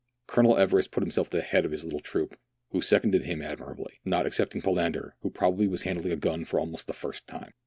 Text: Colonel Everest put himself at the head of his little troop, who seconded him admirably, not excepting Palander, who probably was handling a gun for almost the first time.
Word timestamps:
Colonel 0.25 0.57
Everest 0.57 0.89
put 0.89 1.03
himself 1.03 1.27
at 1.27 1.31
the 1.33 1.41
head 1.43 1.63
of 1.63 1.69
his 1.69 1.83
little 1.83 1.99
troop, 1.99 2.35
who 2.71 2.81
seconded 2.81 3.21
him 3.21 3.39
admirably, 3.39 3.99
not 4.03 4.25
excepting 4.25 4.59
Palander, 4.59 5.11
who 5.21 5.29
probably 5.29 5.67
was 5.67 5.83
handling 5.83 6.11
a 6.11 6.15
gun 6.15 6.43
for 6.43 6.59
almost 6.59 6.87
the 6.87 6.93
first 6.93 7.27
time. 7.27 7.53